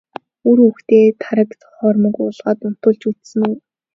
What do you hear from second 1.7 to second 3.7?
хоормог уулгаад унтуулж үзсэн үү?